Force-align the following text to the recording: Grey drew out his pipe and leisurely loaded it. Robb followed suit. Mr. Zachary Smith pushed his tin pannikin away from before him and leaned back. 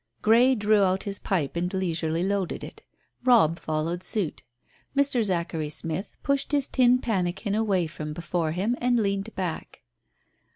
Grey 0.23 0.55
drew 0.55 0.81
out 0.81 1.03
his 1.03 1.19
pipe 1.19 1.55
and 1.55 1.71
leisurely 1.75 2.23
loaded 2.23 2.63
it. 2.63 2.81
Robb 3.23 3.59
followed 3.59 4.01
suit. 4.01 4.41
Mr. 4.97 5.23
Zachary 5.23 5.69
Smith 5.69 6.17
pushed 6.23 6.53
his 6.53 6.67
tin 6.67 6.97
pannikin 6.97 7.53
away 7.53 7.85
from 7.85 8.11
before 8.11 8.51
him 8.53 8.75
and 8.81 8.97
leaned 8.99 9.31
back. 9.35 9.83